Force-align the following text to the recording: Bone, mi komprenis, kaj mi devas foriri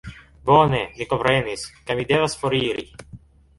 Bone, 0.49 0.79
mi 1.01 1.07
komprenis, 1.11 1.67
kaj 1.91 1.99
mi 2.01 2.09
devas 2.15 2.37
foriri 2.43 2.89